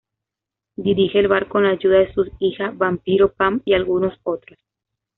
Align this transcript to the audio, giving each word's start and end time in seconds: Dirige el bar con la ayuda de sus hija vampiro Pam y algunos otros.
Dirige 0.77 1.19
el 1.19 1.27
bar 1.27 1.47
con 1.47 1.61
la 1.63 1.69
ayuda 1.73 1.99
de 1.99 2.11
sus 2.11 2.27
hija 2.39 2.71
vampiro 2.71 3.33
Pam 3.33 3.61
y 3.65 3.75
algunos 3.75 4.17
otros. 4.23 4.57